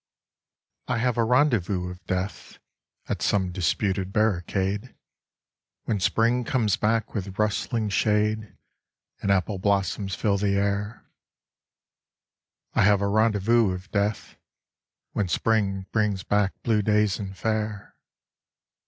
I 0.87 0.97
have 0.97 1.15
a 1.15 1.23
rendezvous 1.23 1.85
with 1.85 2.03
Death 2.07 2.57
At 3.07 3.21
some 3.21 3.51
disputed 3.51 4.11
barricade, 4.11 4.95
When 5.83 5.99
Spring 5.99 6.43
comes 6.43 6.75
back 6.75 7.13
with 7.13 7.37
rustling 7.37 7.89
shade 7.89 8.57
And 9.21 9.29
apple 9.29 9.59
blossoms 9.59 10.15
fill 10.15 10.39
the 10.39 10.55
air 10.57 11.05
I 12.73 12.81
have 12.81 13.01
a 13.01 13.07
rendezvous 13.07 13.65
with 13.67 13.91
Death 13.91 14.37
When 15.11 15.27
Spring 15.27 15.85
brings 15.91 16.23
back 16.23 16.53
blue 16.63 16.81
days 16.81 17.19
and 17.19 17.37
fair. 17.37 17.95